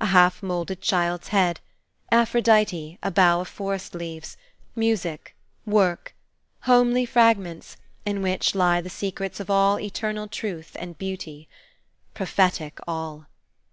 [0.00, 1.58] A half moulded child's head;
[2.12, 4.36] Aphrodite; a bough of forest leaves;
[4.76, 5.34] music;
[5.66, 6.14] work;
[6.60, 7.76] homely fragments,
[8.06, 11.48] in which lie the secrets of all eternal truth and beauty.
[12.14, 13.26] Prophetic all!